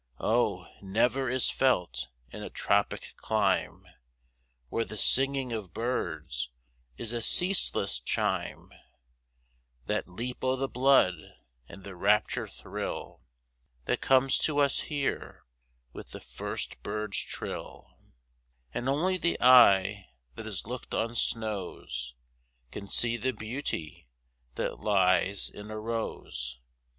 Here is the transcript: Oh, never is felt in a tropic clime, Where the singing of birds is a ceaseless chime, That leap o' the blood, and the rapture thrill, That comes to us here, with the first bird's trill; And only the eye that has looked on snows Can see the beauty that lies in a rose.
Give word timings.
Oh, 0.19 0.65
never 0.81 1.29
is 1.29 1.51
felt 1.51 2.07
in 2.31 2.41
a 2.41 2.49
tropic 2.49 3.13
clime, 3.17 3.85
Where 4.69 4.83
the 4.83 4.97
singing 4.97 5.53
of 5.53 5.75
birds 5.75 6.49
is 6.97 7.13
a 7.13 7.21
ceaseless 7.21 7.99
chime, 7.99 8.71
That 9.85 10.07
leap 10.07 10.43
o' 10.43 10.55
the 10.55 10.67
blood, 10.67 11.13
and 11.69 11.83
the 11.83 11.95
rapture 11.95 12.47
thrill, 12.47 13.21
That 13.85 14.01
comes 14.01 14.39
to 14.39 14.57
us 14.57 14.79
here, 14.89 15.43
with 15.93 16.13
the 16.13 16.19
first 16.19 16.81
bird's 16.81 17.19
trill; 17.23 17.85
And 18.73 18.89
only 18.89 19.19
the 19.19 19.39
eye 19.39 20.07
that 20.33 20.47
has 20.47 20.65
looked 20.65 20.95
on 20.95 21.13
snows 21.13 22.15
Can 22.71 22.87
see 22.87 23.17
the 23.17 23.33
beauty 23.33 24.09
that 24.55 24.79
lies 24.79 25.47
in 25.47 25.69
a 25.69 25.77
rose. 25.79 26.59